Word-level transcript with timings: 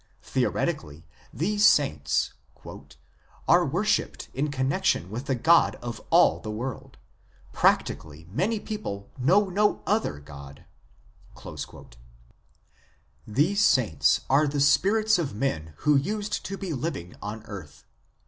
Theoretically 0.23 1.05
these 1.31 1.63
saints" 1.63 2.33
are 3.47 3.63
worshipped 3.63 4.29
in 4.33 4.49
connexion 4.49 5.11
with 5.11 5.27
the 5.27 5.35
God 5.35 5.75
of 5.75 6.01
all 6.09 6.39
the 6.39 6.49
world; 6.49 6.97
practically 7.53 8.25
many 8.31 8.59
people 8.59 9.11
know 9.19 9.47
no 9.51 9.83
other 9.85 10.17
god." 10.17 10.65
8 11.37 11.97
These 13.27 13.63
saints 13.63 14.21
are 14.27 14.47
the 14.47 14.59
spirits 14.59 15.19
of 15.19 15.35
men 15.35 15.73
who 15.85 15.95
used 15.95 16.43
to 16.47 16.57
be 16.57 16.73
living 16.73 17.15
on 17.21 17.43
earth. 17.43 17.85